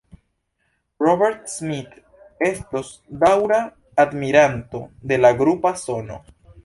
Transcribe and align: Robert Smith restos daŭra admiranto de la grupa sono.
Robert 1.03 1.43
Smith 1.57 1.99
restos 2.45 2.89
daŭra 3.25 3.59
admiranto 4.05 4.83
de 5.13 5.21
la 5.25 5.33
grupa 5.43 5.75
sono. 5.85 6.19